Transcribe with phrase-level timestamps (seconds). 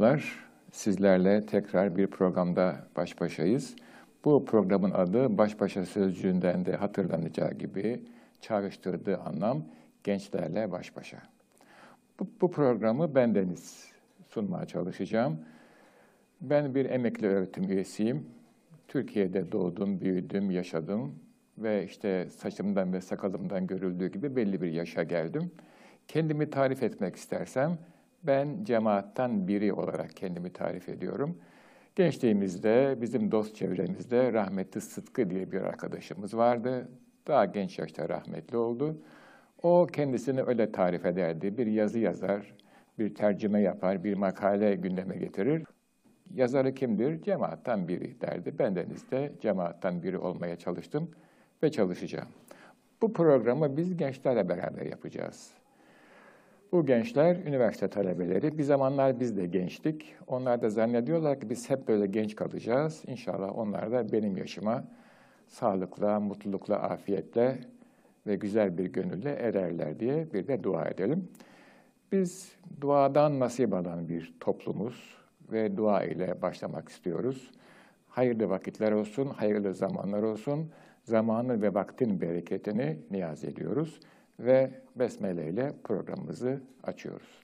[0.00, 0.34] Merhabalar.
[0.72, 3.76] Sizlerle tekrar bir programda baş başayız.
[4.24, 8.04] Bu programın adı baş başa sözcüğünden de hatırlanacağı gibi
[8.40, 9.64] çağrıştırdığı anlam
[10.04, 11.18] gençlerle baş başa.
[12.20, 13.90] Bu, bu programı bendeniz
[14.28, 15.38] sunmaya çalışacağım.
[16.40, 18.26] Ben bir emekli öğretim üyesiyim.
[18.88, 21.14] Türkiye'de doğdum, büyüdüm, yaşadım
[21.58, 25.50] ve işte saçımdan ve sakalımdan görüldüğü gibi belli bir yaşa geldim.
[26.08, 27.78] Kendimi tarif etmek istersem
[28.22, 31.38] ben cemaattan biri olarak kendimi tarif ediyorum.
[31.96, 36.88] Gençliğimizde, bizim dost çevremizde rahmetli Sıtkı diye bir arkadaşımız vardı.
[37.26, 39.02] Daha genç yaşta rahmetli oldu.
[39.62, 41.58] O kendisini öyle tarif ederdi.
[41.58, 42.54] Bir yazı yazar,
[42.98, 45.64] bir tercüme yapar, bir makale gündeme getirir.
[46.34, 47.22] Yazarı kimdir?
[47.22, 48.58] Cemaattan biri derdi.
[48.58, 51.10] Bendeniz de cemaattan biri olmaya çalıştım
[51.62, 52.28] ve çalışacağım.
[53.02, 55.59] Bu programı biz gençlerle beraber yapacağız.
[56.72, 58.58] Bu gençler üniversite talebeleri.
[58.58, 60.14] Bir zamanlar biz de gençtik.
[60.26, 63.02] Onlar da zannediyorlar ki biz hep böyle genç kalacağız.
[63.06, 64.84] İnşallah onlar da benim yaşıma
[65.48, 67.58] sağlıkla, mutlulukla, afiyetle
[68.26, 71.28] ve güzel bir gönülle ererler diye bir de dua edelim.
[72.12, 75.16] Biz duadan nasip alan bir toplumuz
[75.52, 77.50] ve dua ile başlamak istiyoruz.
[78.08, 80.70] Hayırlı vakitler olsun, hayırlı zamanlar olsun.
[81.04, 84.00] Zamanı ve vaktin bereketini niyaz ediyoruz
[84.40, 87.40] ve Besmele ile programımızı açıyoruz.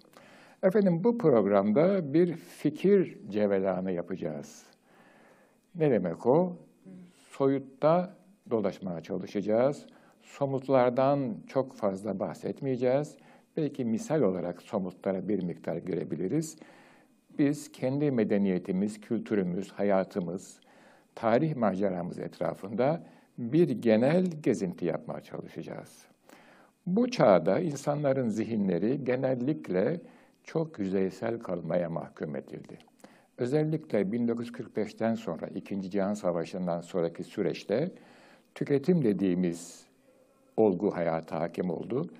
[0.62, 4.62] Efendim bu programda bir fikir cevelanı yapacağız.
[5.74, 6.56] Ne demek o?
[7.28, 8.16] Soyutta
[8.50, 9.86] dolaşmaya çalışacağız.
[10.22, 13.16] Somutlardan çok fazla bahsetmeyeceğiz.
[13.56, 16.56] Belki misal olarak somutlara bir miktar görebiliriz.
[17.38, 20.60] Biz kendi medeniyetimiz, kültürümüz, hayatımız,
[21.14, 23.02] tarih maceramız etrafında
[23.38, 26.06] bir genel gezinti yapmaya çalışacağız.
[26.86, 30.00] Bu çağda insanların zihinleri genellikle
[30.44, 32.78] çok yüzeysel kalmaya mahkum edildi.
[33.38, 37.90] Özellikle 1945'ten sonra, İkinci Cihan Savaşı'ndan sonraki süreçte
[38.54, 39.86] tüketim dediğimiz
[40.56, 42.10] olgu hayata hakim oldu.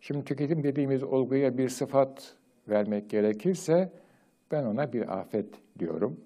[0.00, 2.34] Şimdi tüketim dediğimiz olguya bir sıfat
[2.68, 3.92] vermek gerekirse
[4.50, 5.46] ben ona bir afet
[5.78, 6.20] diyorum.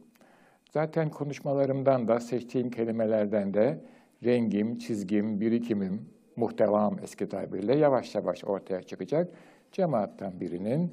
[0.71, 3.81] Zaten konuşmalarımdan da seçtiğim kelimelerden de
[4.25, 6.07] rengim, çizgim, birikimim,
[6.37, 9.29] muhtevam eski tabirle yavaş yavaş ortaya çıkacak.
[9.73, 10.93] Cemaattan birinin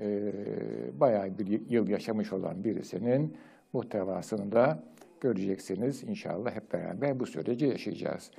[0.00, 0.32] e,
[1.00, 3.36] bayağı bir yıl yaşamış olan birisinin
[3.72, 4.82] muhtevasını da
[5.20, 6.02] göreceksiniz.
[6.02, 8.30] İnşallah hep beraber bu süreci yaşayacağız.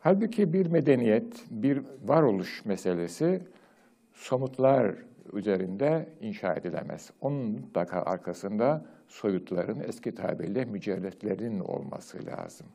[0.00, 3.42] Halbuki bir medeniyet, bir varoluş meselesi
[4.12, 4.94] somutlar
[5.32, 7.10] üzerinde inşa edilemez.
[7.20, 12.66] Onun mutlaka arkasında soyutların, eski tabirle mücerretlerin olması lazım.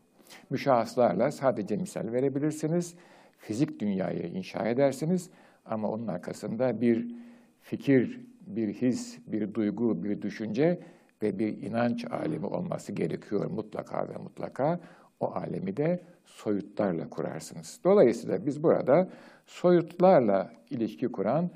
[0.49, 2.95] Müşahıslarla sadece misal verebilirsiniz.
[3.37, 5.29] Fizik dünyayı inşa edersiniz
[5.65, 7.15] ama onun arkasında bir
[7.61, 10.79] fikir, bir his, bir duygu, bir düşünce
[11.21, 14.79] ve bir inanç alemi olması gerekiyor mutlaka ve mutlaka.
[15.19, 17.79] O alemi de soyutlarla kurarsınız.
[17.83, 19.09] Dolayısıyla biz burada
[19.45, 21.49] soyutlarla ilişki kuran,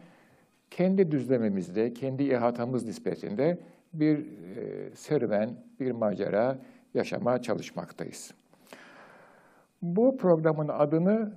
[0.71, 3.59] kendi düzlememizde, kendi ihatamız nispetinde
[3.93, 5.49] bir e, serüven,
[5.79, 6.59] bir macera
[6.93, 8.33] yaşamaya çalışmaktayız.
[9.81, 11.31] Bu programın adını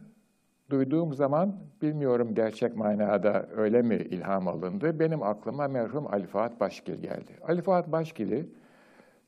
[0.70, 4.98] duyduğum zaman bilmiyorum gerçek manada öyle mi ilham alındı.
[4.98, 7.32] Benim aklıma merhum Ali Fuat Başgil geldi.
[7.48, 8.46] Ali Fuat Başgil'i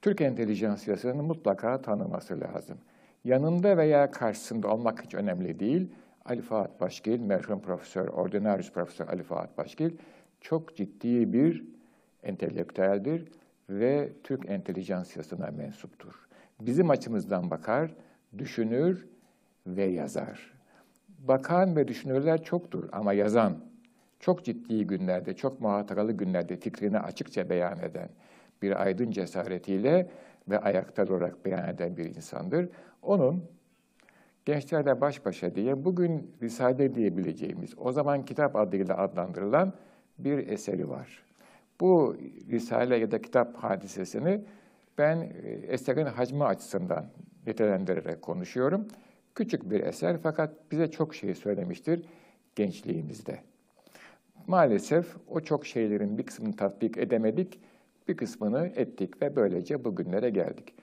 [0.03, 2.79] Türk entelijansiyasının mutlaka tanıması lazım.
[3.25, 5.89] Yanında veya karşısında olmak hiç önemli değil.
[6.25, 9.91] Ali Fuat Başgil, merhum profesör, ordinarius profesör Ali Fuat Başgil
[10.41, 11.65] çok ciddi bir
[12.23, 13.29] entelektüeldir
[13.71, 16.29] ve Türk entelijansiyasına mensuptur.
[16.61, 17.95] Bizim açımızdan bakar,
[18.39, 19.07] düşünür
[19.67, 20.55] ve yazar.
[21.19, 23.59] Bakan ve düşünürler çoktur ama yazan,
[24.21, 28.09] çok ciddi günlerde, çok muhatıralı günlerde fikrini açıkça beyan eden,
[28.63, 30.11] bir aydın cesaretiyle
[30.49, 32.69] ve ayakta durarak beyan eden bir insandır.
[33.03, 33.45] Onun
[34.45, 39.73] Gençlerle Baş Başa diye bugün Risale diyebileceğimiz, o zaman kitap adıyla adlandırılan
[40.19, 41.25] bir eseri var.
[41.81, 42.17] Bu
[42.51, 44.45] Risale ya da kitap hadisesini
[44.99, 47.07] ben e, eserin hacmi açısından
[47.47, 48.89] nitelendirerek konuşuyorum.
[49.35, 52.03] Küçük bir eser fakat bize çok şey söylemiştir
[52.57, 53.39] gençliğimizde.
[54.47, 57.61] Maalesef o çok şeylerin bir kısmını tatbik edemedik,
[58.09, 60.75] bir kısmını ettik ve böylece bugünlere geldik.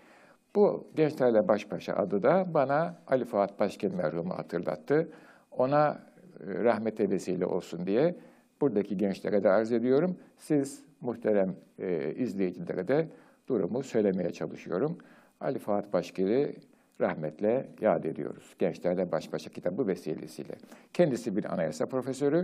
[0.55, 5.09] Bu Gençlerle Baş Başa adı da bana Ali Fuat Başkil merhumu hatırlattı.
[5.51, 8.15] Ona e, rahmete vesile olsun diye
[8.61, 10.17] buradaki gençlere de arz ediyorum.
[10.37, 13.07] Siz muhterem e, izleyicilere de
[13.47, 14.97] durumu söylemeye çalışıyorum.
[15.41, 16.55] Ali Fuat Başkir'i
[17.01, 18.55] rahmetle yad ediyoruz.
[18.59, 20.55] Gençlerle Baş Başa kitabı vesilesiyle.
[20.93, 22.43] Kendisi bir anayasa profesörü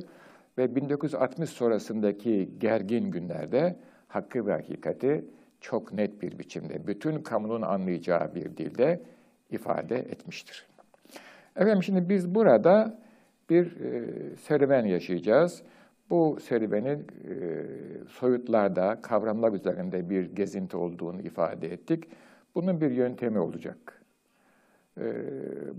[0.57, 3.75] ve 1960 sonrasındaki gergin günlerde
[4.07, 5.25] hakkı ve hakikati
[5.61, 9.01] çok net bir biçimde, bütün kamunun anlayacağı bir dilde
[9.51, 10.67] ifade etmiştir.
[11.55, 12.99] Efendim şimdi biz burada
[13.49, 14.05] bir e,
[14.35, 15.61] serüven yaşayacağız.
[16.09, 17.63] Bu serüvenin e,
[18.09, 22.03] soyutlarda, kavramlar üzerinde bir gezinti olduğunu ifade ettik.
[22.57, 24.01] Bunun bir yöntemi olacak.
[24.97, 25.03] E,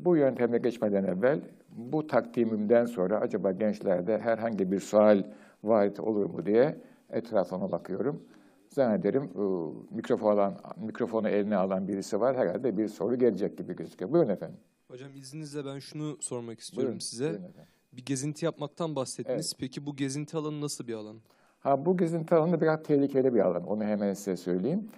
[0.05, 1.41] bu yönteme geçmeden evvel
[1.71, 5.25] bu takdimimden sonra acaba gençlerde herhangi bir sual
[5.65, 6.79] varit olur mu diye
[7.11, 8.23] etrafıma bakıyorum.
[8.69, 12.37] Zannederim e, mikrofon alan, mikrofonu eline alan birisi var.
[12.37, 14.13] Herhalde bir soru gelecek gibi gözüküyor.
[14.13, 14.59] Buyurun efendim.
[14.89, 17.25] Hocam izninizle ben şunu sormak istiyorum Buyurun, size.
[17.25, 17.73] buyurun efendim.
[17.93, 19.47] Bir gezinti yapmaktan bahsettiniz.
[19.47, 19.61] Evet.
[19.61, 21.17] Peki bu gezinti alanı nasıl bir alan?
[21.59, 23.67] Ha, bu gezinti alanı biraz tehlikeli bir alan.
[23.67, 24.89] Onu hemen size söyleyeyim.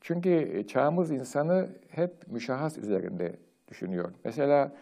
[0.00, 3.32] Çünkü çağımız insanı hep müşahhas üzerinde
[3.68, 4.10] düşünüyor.
[4.24, 4.72] Mesela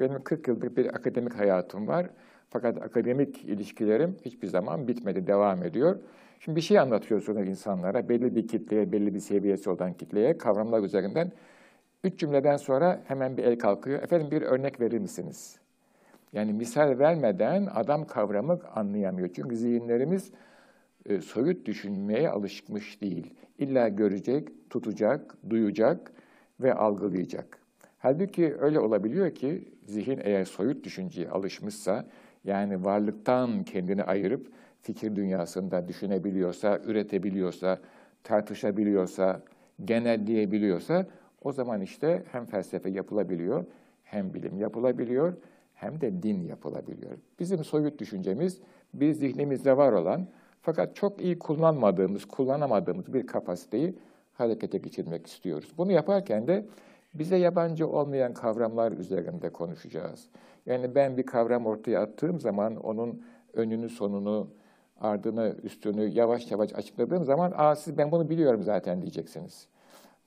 [0.00, 2.06] benim 40 yıllık bir akademik hayatım var.
[2.50, 5.98] Fakat akademik ilişkilerim hiçbir zaman bitmedi, devam ediyor.
[6.40, 11.32] Şimdi bir şey anlatıyorsunuz insanlara, belli bir kitleye, belli bir seviyesi olan kitleye kavramlar üzerinden.
[12.04, 14.02] Üç cümleden sonra hemen bir el kalkıyor.
[14.02, 15.58] Efendim bir örnek verir misiniz?
[16.32, 19.28] Yani misal vermeden adam kavramı anlayamıyor.
[19.36, 20.30] Çünkü zihinlerimiz
[21.08, 23.34] e, soyut düşünmeye alışmış değil.
[23.58, 26.12] İlla görecek, tutacak, duyacak
[26.60, 27.58] ve algılayacak.
[27.98, 32.06] Halbuki öyle olabiliyor ki zihin eğer soyut düşünceye alışmışsa,
[32.44, 37.78] yani varlıktan kendini ayırıp fikir dünyasında düşünebiliyorsa, üretebiliyorsa,
[38.24, 39.42] tartışabiliyorsa,
[39.84, 41.06] genelleyebiliyorsa
[41.42, 43.64] o zaman işte hem felsefe yapılabiliyor,
[44.02, 45.36] hem bilim yapılabiliyor,
[45.74, 47.12] hem de din yapılabiliyor.
[47.40, 48.60] Bizim soyut düşüncemiz
[48.94, 50.26] bir zihnimizde var olan
[50.66, 53.94] fakat çok iyi kullanmadığımız, kullanamadığımız bir kapasiteyi
[54.34, 55.72] harekete geçirmek istiyoruz.
[55.78, 56.66] Bunu yaparken de
[57.14, 60.28] bize yabancı olmayan kavramlar üzerinde konuşacağız.
[60.66, 63.22] Yani ben bir kavram ortaya attığım zaman onun
[63.52, 64.48] önünü, sonunu,
[65.00, 69.68] ardını, üstünü yavaş yavaş açıkladığım zaman Aa, siz ben bunu biliyorum zaten diyeceksiniz.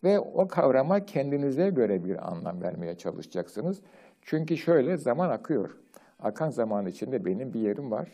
[0.03, 3.81] Ve o kavrama kendinize göre bir anlam vermeye çalışacaksınız.
[4.21, 5.77] Çünkü şöyle zaman akıyor.
[6.19, 8.09] Akan zaman içinde benim bir yerim var,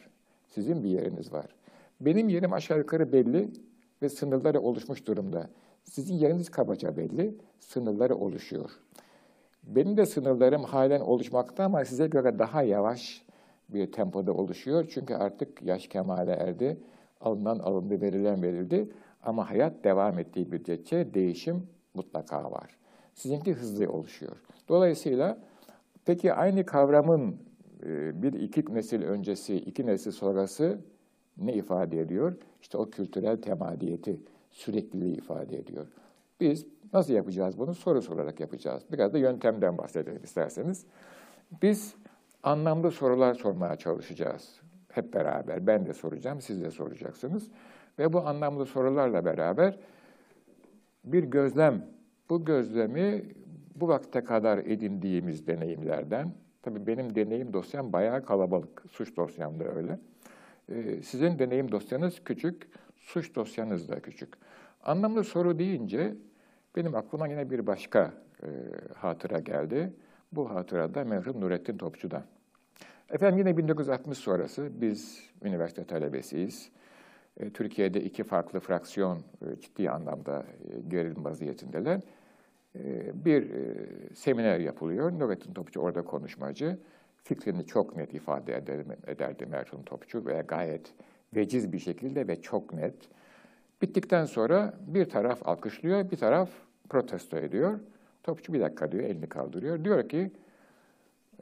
[0.47, 1.54] sizin bir yeriniz var.
[2.01, 3.49] Benim yerim aşağı yukarı belli
[4.01, 5.49] ve sınırları oluşmuş durumda.
[5.83, 8.71] Sizin yeriniz kabaca belli, sınırları oluşuyor.
[9.63, 13.25] Benim de sınırlarım halen oluşmakta ama size göre daha yavaş
[13.69, 14.85] bir tempoda oluşuyor.
[14.89, 16.77] Çünkü artık yaş kemale erdi,
[17.21, 18.89] alınan alındı, verilen verildi.
[19.23, 22.77] Ama hayat devam ettiği müddetçe değişim mutlaka var.
[23.13, 24.41] Sizinki hızlı oluşuyor.
[24.69, 25.37] Dolayısıyla
[26.05, 27.37] peki aynı kavramın
[28.13, 30.79] bir iki nesil öncesi, iki nesil sonrası
[31.37, 32.37] ne ifade ediyor?
[32.61, 34.19] İşte o kültürel temadiyeti,
[34.51, 35.87] sürekliliği ifade ediyor.
[36.39, 37.73] Biz nasıl yapacağız bunu?
[37.73, 38.83] Soru sorarak yapacağız.
[38.91, 40.85] Biraz da yöntemden bahsedelim isterseniz.
[41.61, 41.95] Biz
[42.43, 44.61] anlamlı sorular sormaya çalışacağız.
[44.91, 45.67] Hep beraber.
[45.67, 47.51] Ben de soracağım, siz de soracaksınız.
[47.99, 49.79] Ve bu anlamlı sorularla beraber
[51.03, 51.85] bir gözlem,
[52.29, 53.23] bu gözlemi
[53.75, 59.99] bu vakte kadar edindiğimiz deneyimlerden, tabii benim deneyim dosyam bayağı kalabalık, suç dosyam da öyle.
[60.69, 62.67] Ee, sizin deneyim dosyanız küçük,
[62.97, 64.33] suç dosyanız da küçük.
[64.83, 66.15] Anlamlı soru deyince
[66.75, 68.47] benim aklıma yine bir başka e,
[68.95, 69.93] hatıra geldi.
[70.31, 72.23] Bu hatırada merhum Nurettin Topçu'dan.
[73.09, 76.69] Efendim yine 1960 sonrası biz üniversite talebesiyiz.
[77.37, 82.01] E, Türkiye'de iki farklı fraksiyon e, ciddi anlamda e, gerilim vaziyetindeler.
[82.75, 85.19] E, bir e, seminer yapılıyor.
[85.19, 86.79] Nurettin Topçu orada konuşmacı.
[87.25, 90.93] Fikrini çok net ifade eder, ederdi merhum Topçu ve gayet
[91.35, 92.95] veciz bir şekilde ve çok net.
[93.81, 96.49] Bittikten sonra bir taraf alkışlıyor, bir taraf
[96.89, 97.79] protesto ediyor.
[98.23, 99.83] Topçu bir dakika diyor, elini kaldırıyor.
[99.83, 100.31] Diyor ki,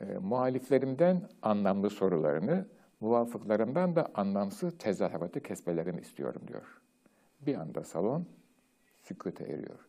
[0.01, 2.65] e, muhaliflerimden anlamlı sorularını,
[2.99, 6.81] muvafıklarımdan da anlamsız tezahüratı kesmelerini istiyorum diyor.
[7.41, 8.25] Bir anda salon
[9.01, 9.79] sükute eriyor.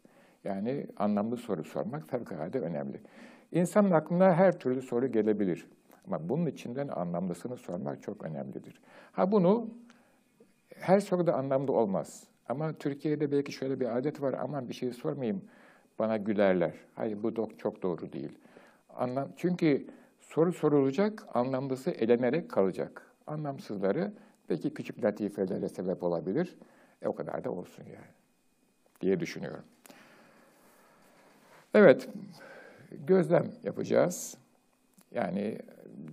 [0.45, 3.01] Yani anlamlı soru sormak fevkalade önemli.
[3.53, 5.67] İnsanın aklına her türlü soru gelebilir.
[6.07, 8.81] Ama bunun içinden anlamlısını sormak çok önemlidir.
[9.13, 9.69] Ha bunu
[10.75, 12.25] her soruda anlamlı olmaz.
[12.49, 14.33] Ama Türkiye'de belki şöyle bir adet var.
[14.33, 15.43] Aman bir şey sormayayım
[15.99, 16.73] bana gülerler.
[16.95, 18.39] Hayır bu çok doğru değil.
[18.97, 19.87] Anlam, çünkü
[20.21, 23.11] soru sorulacak, anlamlısı elenerek kalacak.
[23.27, 24.13] Anlamsızları
[24.51, 26.57] belki küçük latifelere sebep olabilir.
[27.03, 28.15] E o kadar da olsun yani
[29.01, 29.65] diye düşünüyorum.
[31.75, 32.09] Evet,
[33.07, 34.37] gözlem yapacağız.
[35.11, 35.59] Yani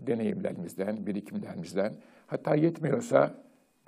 [0.08, 1.94] deneyimlerimizden, birikimlerimizden.
[2.28, 3.36] Hatta yetmiyorsa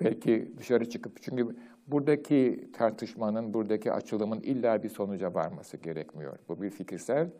[0.00, 6.38] belki dışarı çıkıp, çünkü buradaki tartışmanın, buradaki açılımın illa bir sonuca varması gerekmiyor.
[6.48, 7.30] Bu bir fikirsel,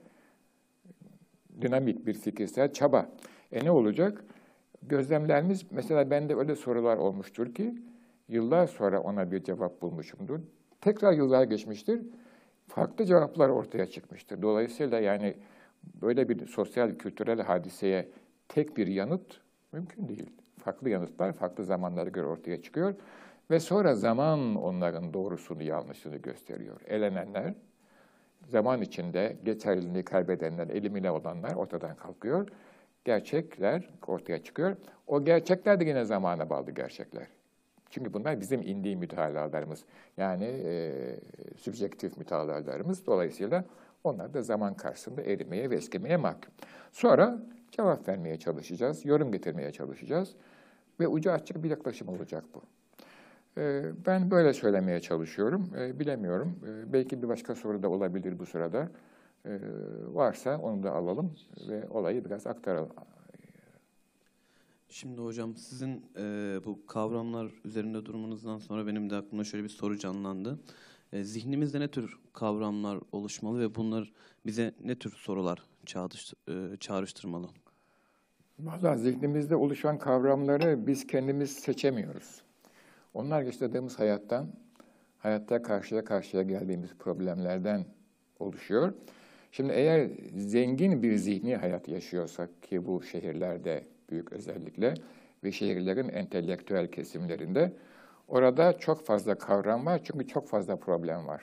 [1.60, 3.10] dinamik bir fikirsel çaba.
[3.52, 4.24] E ne olacak?
[4.82, 7.74] Gözlemlerimiz, mesela bende öyle sorular olmuştur ki,
[8.28, 10.40] Yıllar sonra ona bir cevap bulmuşumdur.
[10.80, 12.02] Tekrar yıllar geçmiştir.
[12.68, 14.42] Farklı cevaplar ortaya çıkmıştır.
[14.42, 15.34] Dolayısıyla yani
[16.02, 18.08] böyle bir sosyal kültürel hadiseye
[18.48, 19.40] tek bir yanıt
[19.72, 20.30] mümkün değil.
[20.58, 22.94] Farklı yanıtlar farklı zamanlara göre ortaya çıkıyor
[23.50, 26.80] ve sonra zaman onların doğrusunu yanlışını gösteriyor.
[26.86, 27.54] Elenenler
[28.48, 32.48] zaman içinde geçerliliğini kaybedenler, elimine olanlar ortadan kalkıyor.
[33.04, 34.76] Gerçekler ortaya çıkıyor.
[35.06, 37.26] O gerçekler de yine zamana bağlı gerçekler.
[37.90, 39.84] Çünkü bunlar bizim indi mütalalarımız.
[40.16, 40.92] Yani e,
[41.56, 43.06] sübjektif mütalalarımız.
[43.06, 43.64] Dolayısıyla
[44.04, 46.52] onlar da zaman karşısında erimeye ve eskimeye mahkum.
[46.92, 47.38] Sonra
[47.76, 50.34] cevap vermeye çalışacağız, yorum getirmeye çalışacağız.
[51.00, 52.62] Ve ucu açık bir yaklaşım olacak bu.
[53.60, 55.70] E, ben böyle söylemeye çalışıyorum.
[55.78, 56.60] E, bilemiyorum.
[56.66, 58.88] E, belki bir başka soru da olabilir bu sırada.
[60.12, 61.34] Varsa onu da alalım
[61.68, 62.90] ve olayı biraz aktaralım.
[64.88, 69.98] Şimdi hocam sizin e, bu kavramlar üzerinde durumunuzdan sonra benim de aklımda şöyle bir soru
[69.98, 70.58] canlandı.
[71.12, 74.12] E, zihnimizde ne tür kavramlar oluşmalı ve bunlar
[74.46, 75.62] bize ne tür sorular
[76.48, 77.46] e, çağrıştırmalı?
[78.58, 82.42] Valla zihnimizde oluşan kavramları biz kendimiz seçemiyoruz.
[83.14, 84.48] Onlar yaşadığımız hayattan,
[85.18, 87.84] hayatta karşıya karşıya geldiğimiz problemlerden
[88.38, 88.92] oluşuyor.
[89.52, 94.94] Şimdi eğer zengin bir zihni hayat yaşıyorsak ki bu şehirlerde büyük özellikle
[95.44, 97.72] ve şehirlerin entelektüel kesimlerinde
[98.28, 101.42] orada çok fazla kavram var çünkü çok fazla problem var.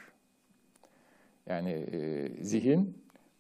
[1.46, 2.98] Yani e, zihin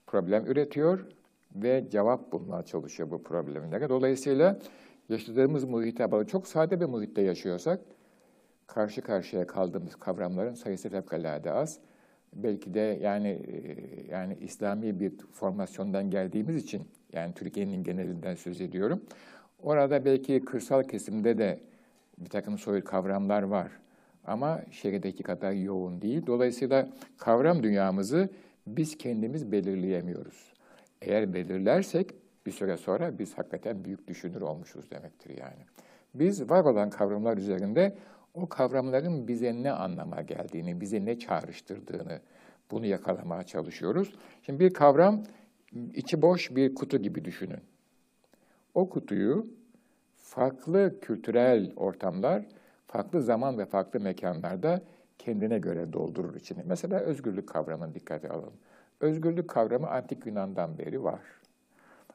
[0.07, 1.05] problem üretiyor
[1.55, 3.89] ve cevap bulmaya çalışıyor bu problemlere.
[3.89, 4.59] Dolayısıyla
[5.09, 7.79] yaşadığımız muhite bağlı çok sade bir muhitte yaşıyorsak
[8.67, 11.79] karşı karşıya kaldığımız kavramların sayısı fevkalade az.
[12.33, 16.81] Belki de yani e, yani İslami bir formasyondan geldiğimiz için
[17.13, 19.01] yani Türkiye'nin genelinden söz ediyorum.
[19.63, 21.59] Orada belki kırsal kesimde de
[22.17, 23.71] bir takım soyut kavramlar var.
[24.25, 26.25] Ama şehirdeki kadar yoğun değil.
[26.27, 28.29] Dolayısıyla kavram dünyamızı
[28.67, 30.50] biz kendimiz belirleyemiyoruz.
[31.01, 32.13] Eğer belirlersek
[32.45, 35.65] bir süre sonra biz hakikaten büyük düşünür olmuşuz demektir yani.
[36.13, 37.97] Biz var olan kavramlar üzerinde
[38.33, 42.19] o kavramların bize ne anlama geldiğini, bize ne çağrıştırdığını
[42.71, 44.13] bunu yakalamaya çalışıyoruz.
[44.41, 45.23] Şimdi bir kavram
[45.93, 47.59] içi boş bir kutu gibi düşünün.
[48.73, 49.47] O kutuyu
[50.15, 52.45] farklı kültürel ortamlar,
[52.87, 54.81] farklı zaman ve farklı mekanlarda
[55.19, 56.63] kendine göre doldurur içini.
[56.65, 58.53] Mesela özgürlük kavramını dikkate alalım.
[59.01, 61.19] Özgürlük kavramı antik Yunan'dan beri var.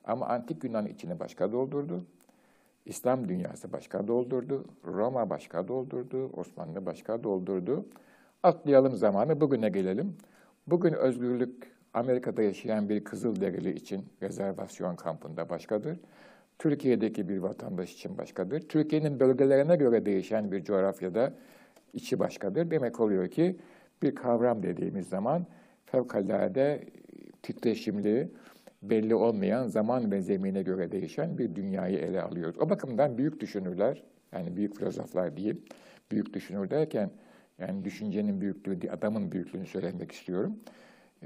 [0.04, 2.04] Ama antik Yunan içini başka doldurdu.
[2.84, 4.64] İslam dünyası başka doldurdu.
[4.84, 6.30] Roma başka doldurdu.
[6.36, 7.86] Osmanlı başka doldurdu.
[8.42, 10.16] Atlayalım zamanı bugüne gelelim.
[10.66, 15.98] Bugün özgürlük Amerika'da yaşayan bir Kızılderili için rezervasyon kampında başkadır.
[16.58, 18.60] Türkiye'deki bir vatandaş için başkadır.
[18.60, 21.32] Türkiye'nin bölgelerine göre değişen bir coğrafyada
[21.92, 22.70] içi başkadır.
[22.70, 23.56] Demek oluyor ki
[24.02, 25.46] bir kavram dediğimiz zaman
[25.86, 26.84] fevkalade
[27.42, 28.30] titreşimli,
[28.82, 32.58] belli olmayan zaman ve zemine göre değişen bir dünyayı ele alıyoruz.
[32.58, 34.02] O bakımdan büyük düşünürler,
[34.32, 35.62] yani büyük filozoflar diyeyim,
[36.10, 37.10] büyük düşünür derken
[37.58, 40.56] yani düşüncenin büyüklüğü, adamın büyüklüğünü söylemek istiyorum.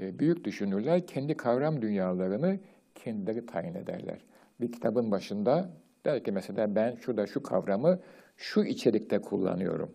[0.01, 2.59] E, büyük düşünürler kendi kavram dünyalarını
[2.95, 4.25] kendileri tayin ederler.
[4.61, 5.69] Bir kitabın başında
[6.05, 7.99] der ki mesela ben şurada şu kavramı
[8.37, 9.93] şu içerikte kullanıyorum.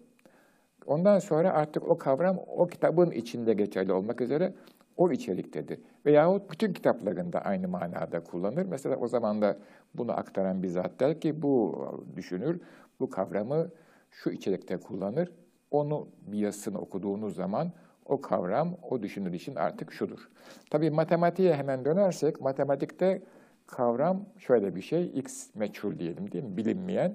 [0.87, 4.55] Ondan sonra artık o kavram o kitabın içinde geçerli olmak üzere
[4.97, 5.78] o içeriktedir.
[6.07, 8.66] Veyahut bütün kitaplarında aynı manada kullanır.
[8.66, 9.57] Mesela o zaman da
[9.95, 11.85] bunu aktaran bir zat der ki bu
[12.16, 12.61] düşünür,
[13.00, 13.69] bu kavramı
[14.11, 15.31] şu içerikte kullanır.
[15.71, 17.73] Onu bir yazısını okuduğunuz zaman
[18.05, 20.28] o kavram, o düşünür için artık şudur.
[20.71, 23.23] Tabii matematiğe hemen dönersek, matematikte
[23.66, 26.57] kavram şöyle bir şey, x meçhul diyelim değil mi?
[26.57, 27.14] Bilinmeyen,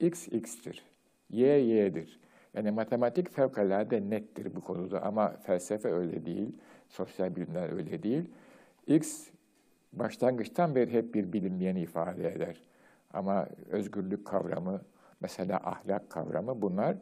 [0.00, 0.82] x x'tir,
[1.30, 2.23] y y'dir.
[2.54, 6.52] Yani matematik fevkalade nettir bu konuda ama felsefe öyle değil,
[6.88, 8.30] sosyal bilimler öyle değil.
[8.86, 9.28] X
[9.92, 12.60] başlangıçtan beri hep bir bilinmeyeni ifade eder.
[13.12, 14.80] Ama özgürlük kavramı,
[15.20, 16.96] mesela ahlak kavramı bunlar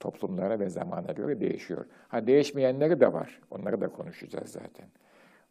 [0.00, 1.86] toplumlara ve zamana göre değişiyor.
[2.08, 3.40] Ha değişmeyenleri de var.
[3.50, 4.86] Onları da konuşacağız zaten.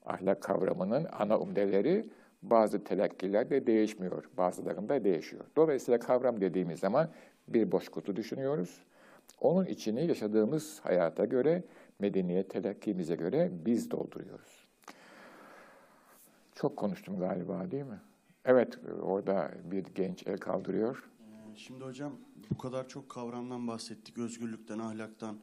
[0.06, 2.06] Ahlak kavramının ana umdeleri
[2.42, 5.46] bazı telakkilerde değişmiyor, bazılarında değişiyor.
[5.56, 7.10] Dolayısıyla kavram dediğimiz zaman
[7.48, 8.82] bir boş kutu düşünüyoruz.
[9.42, 11.64] Onun içini yaşadığımız hayata göre,
[12.00, 14.68] medeniyet telakkimize göre biz dolduruyoruz.
[16.56, 18.00] Çok konuştum galiba değil mi?
[18.46, 21.10] Evet, orada bir genç el kaldırıyor.
[21.56, 22.14] Şimdi hocam
[22.52, 25.38] bu kadar çok kavramdan bahsettik, özgürlükten, ahlaktan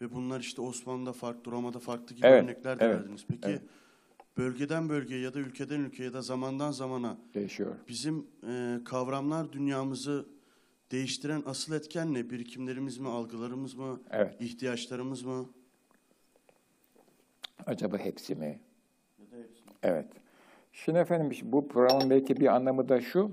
[0.00, 3.24] ve bunlar işte Osmanlı'da farklı, Roma'da farklı gibi Evet, örnekler de evet, verdiniz.
[3.28, 3.62] Peki evet.
[4.38, 7.74] bölgeden bölgeye ya da ülkeden ülkeye ya da zamandan zamana Değişiyor.
[7.88, 10.26] bizim e, kavramlar dünyamızı
[10.92, 12.30] değiştiren asıl etken ne?
[12.30, 14.36] Birikimlerimiz mi, algılarımız mı, Evet.
[14.40, 15.46] ihtiyaçlarımız mı?
[17.66, 18.60] Acaba hepsi mi?
[19.18, 19.70] Ya da hepsi mi?
[19.82, 20.06] Evet.
[20.72, 23.30] Şimdi efendim bu programın belki bir anlamı da şu.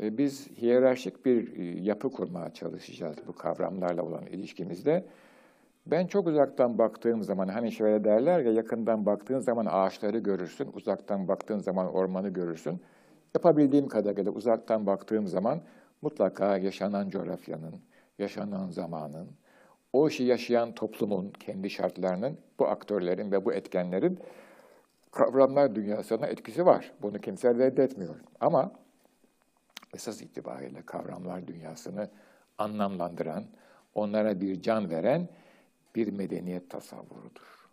[0.00, 5.04] e, Biz hiyerarşik bir e, yapı kurmaya çalışacağız bu kavramlarla olan ilişkimizde.
[5.86, 11.28] Ben çok uzaktan baktığım zaman hani şöyle derler ya yakından baktığın zaman ağaçları görürsün, uzaktan
[11.28, 12.80] baktığın zaman ormanı görürsün.
[13.34, 15.60] Yapabildiğim kadarıyla uzaktan baktığım zaman
[16.02, 17.80] mutlaka yaşanan coğrafyanın,
[18.18, 19.28] yaşanan zamanın,
[19.92, 24.18] o işi yaşayan toplumun kendi şartlarının, bu aktörlerin ve bu etkenlerin
[25.10, 26.92] kavramlar dünyasına etkisi var.
[27.02, 28.16] Bunu kimse reddetmiyor.
[28.40, 28.72] Ama
[29.94, 32.10] esas itibariyle kavramlar dünyasını
[32.58, 33.44] anlamlandıran,
[33.94, 35.28] onlara bir can veren
[35.94, 37.68] bir medeniyet tasavvurudur.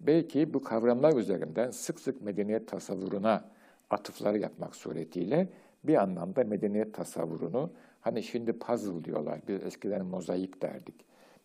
[0.00, 3.44] Belki bu kavramlar üzerinden sık sık medeniyet tasavvuruna
[3.90, 5.48] atıfları yapmak suretiyle
[5.84, 7.70] bir anlamda medeniyet tasavvurunu,
[8.00, 10.94] hani şimdi puzzle diyorlar, biz eskiden mozaik derdik.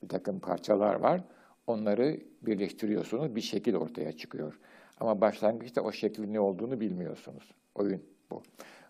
[0.03, 1.23] Bir takım parçalar var,
[1.67, 4.59] onları birleştiriyorsunuz, bir şekil ortaya çıkıyor.
[4.99, 7.51] Ama başlangıçta o şeklin ne olduğunu bilmiyorsunuz.
[7.75, 8.01] Oyun
[8.31, 8.41] bu.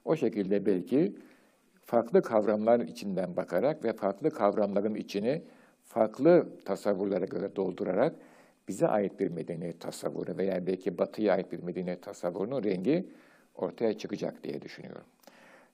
[0.05, 1.15] O şekilde belki
[1.81, 5.43] farklı kavramlar içinden bakarak ve farklı kavramların içini
[5.83, 8.15] farklı tasavvurlara göre doldurarak
[8.67, 13.09] bize ait bir medeniyet tasavvuru veya belki batıya ait bir medeniyet tasavvurunun rengi
[13.55, 15.03] ortaya çıkacak diye düşünüyorum.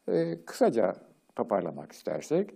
[0.07, 0.95] Ee, kısaca
[1.35, 2.49] toparlamak istersek,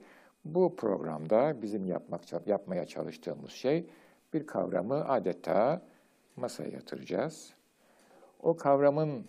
[0.45, 3.89] bu programda bizim yapmak yapmaya çalıştığımız şey
[4.33, 5.81] bir kavramı adeta
[6.35, 7.53] masaya yatıracağız.
[8.39, 9.25] O kavramın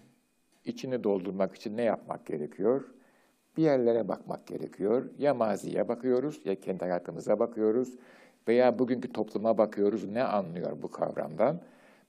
[0.64, 2.84] içini doldurmak için ne yapmak gerekiyor?
[3.56, 5.10] Bir yerlere bakmak gerekiyor.
[5.18, 7.94] Ya maziye bakıyoruz, ya kendi hayatımıza bakıyoruz
[8.48, 10.04] veya bugünkü topluma bakıyoruz.
[10.04, 11.60] Ne anlıyor bu kavramdan?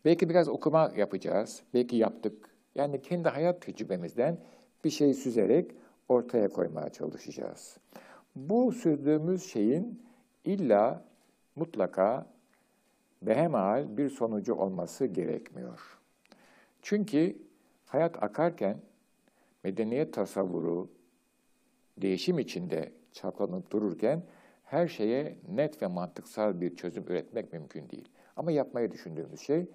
[0.06, 2.50] Belki biraz okuma yapacağız, belki yaptık.
[2.76, 4.38] Yani kendi hayat tecrübemizden
[4.84, 5.72] bir şey süzerek
[6.10, 7.78] ortaya koymaya çalışacağız.
[8.36, 10.04] Bu sürdüğümüz şeyin
[10.46, 11.04] illa
[11.56, 12.26] mutlaka
[13.22, 16.00] behemahal bir sonucu olması gerekmiyor.
[16.82, 17.38] Çünkü
[17.86, 18.78] hayat akarken
[19.64, 20.90] medeniyet tasavvuru
[21.98, 24.24] değişim içinde çalkalanıp dururken
[24.64, 28.10] her şeye net ve mantıksal bir çözüm üretmek mümkün değil.
[28.36, 29.70] Ama yapmayı düşündüğümüz şey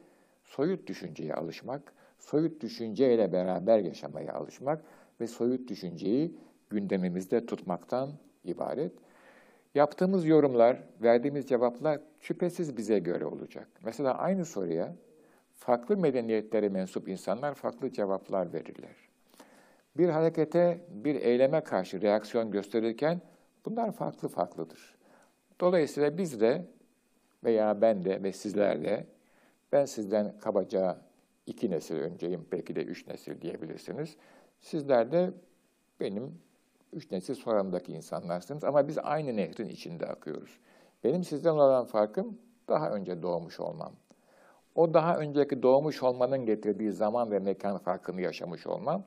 [0.44, 4.84] soyut düşünceye alışmak, soyut düşünceyle beraber yaşamaya alışmak
[5.20, 6.36] ve soyut düşünceyi
[6.70, 8.10] gündemimizde tutmaktan
[8.44, 8.92] ibaret.
[9.74, 13.68] Yaptığımız yorumlar, verdiğimiz cevaplar şüphesiz bize göre olacak.
[13.84, 14.94] Mesela aynı soruya
[15.54, 18.96] farklı medeniyetlere mensup insanlar farklı cevaplar verirler.
[19.96, 23.20] Bir harekete, bir eyleme karşı reaksiyon gösterirken
[23.66, 24.94] bunlar farklı farklıdır.
[25.60, 26.66] Dolayısıyla biz de
[27.44, 29.06] veya ben de ve sizler de,
[29.72, 30.98] ben sizden kabaca
[31.46, 34.16] iki nesil önceyim, belki de üç nesil diyebilirsiniz.
[34.60, 35.30] Sizler de
[36.00, 36.38] benim
[36.92, 40.58] üç nesil sonramdaki insanlarsınız ama biz aynı nehrin içinde akıyoruz.
[41.04, 42.38] Benim sizden olan farkım
[42.68, 43.92] daha önce doğmuş olmam.
[44.74, 49.04] O daha önceki doğmuş olmanın getirdiği zaman ve mekan farkını yaşamış olmam.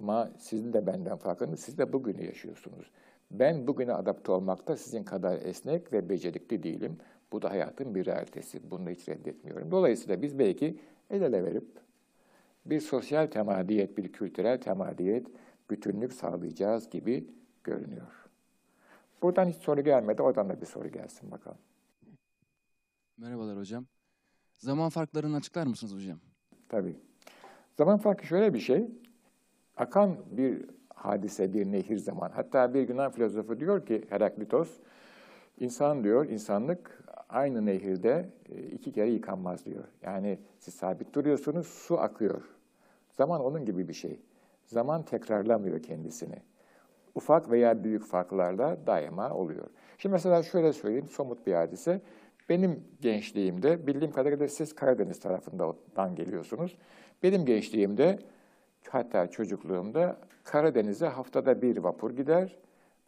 [0.00, 2.90] Ama sizin de benden farkınız, siz de bugünü yaşıyorsunuz.
[3.30, 6.98] Ben bugüne adapte olmakta sizin kadar esnek ve becerikli değilim.
[7.32, 8.70] Bu da hayatın bir realitesi.
[8.70, 9.70] Bunu hiç reddetmiyorum.
[9.70, 10.78] Dolayısıyla biz belki
[11.10, 11.83] el ele verip
[12.66, 15.26] bir sosyal temadiyet, bir kültürel temadiyet,
[15.70, 17.30] bütünlük sağlayacağız gibi
[17.64, 18.24] görünüyor.
[19.22, 21.58] Buradan hiç soru gelmedi, oradan da bir soru gelsin bakalım.
[23.18, 23.86] Merhabalar hocam.
[24.52, 26.18] Zaman farklarını açıklar mısınız hocam?
[26.68, 26.96] Tabii.
[27.76, 28.88] Zaman farkı şöyle bir şey.
[29.76, 32.30] Akan bir hadise, bir nehir zaman.
[32.30, 34.70] Hatta bir Yunan filozofu diyor ki Heraklitos,
[35.60, 37.03] insan diyor, insanlık
[37.34, 39.84] aynı nehirde e, iki kere yıkanmaz diyor.
[40.02, 42.42] Yani siz sabit duruyorsunuz, su akıyor.
[43.10, 44.20] Zaman onun gibi bir şey.
[44.66, 46.36] Zaman tekrarlamıyor kendisini.
[47.14, 49.66] Ufak veya büyük farklarla daima oluyor.
[49.98, 52.00] Şimdi mesela şöyle söyleyeyim, somut bir hadise.
[52.48, 56.76] Benim gençliğimde, bildiğim kadarıyla siz Karadeniz tarafından geliyorsunuz.
[57.22, 58.18] Benim gençliğimde,
[58.88, 62.56] hatta çocukluğumda Karadeniz'e haftada bir vapur gider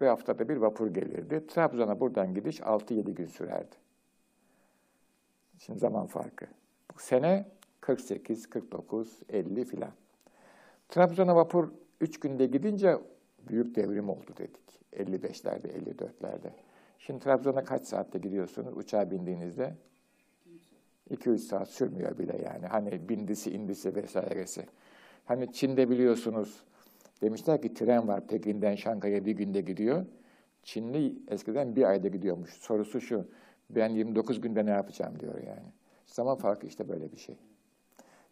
[0.01, 1.47] ve haftada bir vapur gelirdi.
[1.47, 3.86] Trabzon'a buradan gidiş 6-7 gün sürerdi.
[5.59, 6.47] Şimdi zaman farkı.
[6.95, 7.47] Bu sene
[7.81, 9.93] 48, 49, 50 filan.
[10.89, 11.69] Trabzon'a vapur
[12.01, 12.99] 3 günde gidince
[13.49, 14.67] büyük devrim oldu dedik.
[14.93, 16.51] 55'lerde, 54'lerde.
[16.99, 19.75] Şimdi Trabzon'a kaç saatte gidiyorsunuz uçağa bindiğinizde?
[21.11, 22.67] 2-3 saat sürmüyor bile yani.
[22.67, 24.67] Hani bindisi, indisi vesairesi.
[25.25, 26.65] Hani Çin'de biliyorsunuz
[27.23, 30.07] demişler ki tren var Pekin'den Şangay'a bir günde gidiyor.
[30.63, 32.51] Çinli eskiden bir ayda gidiyormuş.
[32.51, 33.29] Sorusu şu,
[33.71, 35.73] ben 29 günde ne yapacağım diyor yani.
[36.07, 37.37] Zaman farkı işte böyle bir şey.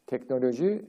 [0.07, 0.85] Teknoloji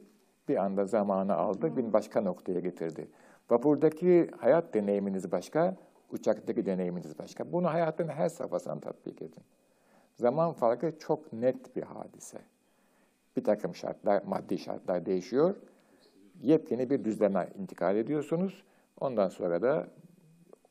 [0.47, 3.07] bir anda zamanı aldı, bir başka noktaya getirdi.
[3.49, 5.75] Vapurdaki hayat deneyiminiz başka,
[6.11, 7.51] Uçaktaki deneyiminiz başka.
[7.51, 9.43] Bunu hayatın her safhasına tatbik edin.
[10.15, 12.37] Zaman farkı çok net bir hadise.
[13.37, 15.55] Bir takım şartlar, maddi şartlar değişiyor.
[16.41, 18.63] Yepyeni bir düzleme intikal ediyorsunuz.
[18.99, 19.87] Ondan sonra da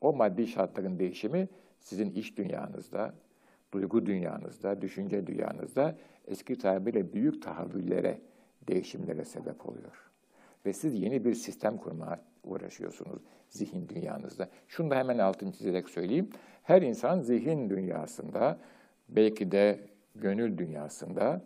[0.00, 1.48] o maddi şartların değişimi
[1.80, 3.14] sizin iş dünyanızda,
[3.74, 8.20] duygu dünyanızda, düşünce dünyanızda eski tabirle büyük tahavvüllere,
[8.68, 10.10] değişimlere sebep oluyor.
[10.66, 14.48] Ve siz yeni bir sistem kurmaya uğraşıyorsunuz zihin dünyanızda.
[14.68, 16.30] Şunu da hemen altını çizerek söyleyeyim.
[16.62, 18.58] Her insan zihin dünyasında,
[19.08, 19.80] belki de
[20.14, 21.42] gönül dünyasında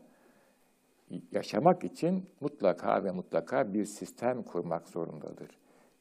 [1.32, 5.50] yaşamak için mutlaka ve mutlaka bir sistem kurmak zorundadır.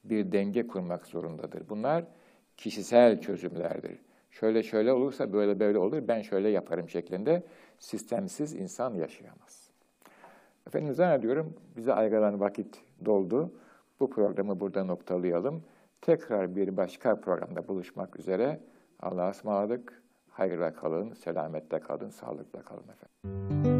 [0.04, 1.68] Bir denge kurmak zorundadır.
[1.68, 2.04] Bunlar
[2.56, 3.98] kişisel çözümlerdir.
[4.30, 7.42] Şöyle şöyle olursa böyle böyle olur, ben şöyle yaparım şeklinde
[7.78, 9.70] sistemsiz insan yaşayamaz.
[10.66, 13.52] Efendim zannediyorum bize ayrılan vakit doldu.
[14.00, 15.62] Bu programı burada noktalayalım.
[16.00, 18.60] Tekrar bir başka programda buluşmak üzere.
[19.00, 20.02] Allah'a ısmarladık.
[20.30, 23.77] Hayırla kalın, selamette kalın, sağlıkla kalın efendim.